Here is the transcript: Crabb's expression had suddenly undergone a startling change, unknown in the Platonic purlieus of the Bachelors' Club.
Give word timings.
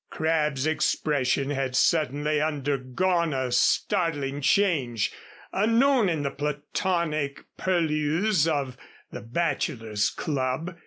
Crabb's 0.09 0.65
expression 0.65 1.51
had 1.51 1.75
suddenly 1.75 2.41
undergone 2.41 3.35
a 3.35 3.51
startling 3.51 4.41
change, 4.41 5.11
unknown 5.53 6.09
in 6.09 6.23
the 6.23 6.31
Platonic 6.31 7.43
purlieus 7.55 8.47
of 8.47 8.77
the 9.11 9.21
Bachelors' 9.21 10.09
Club. 10.09 10.75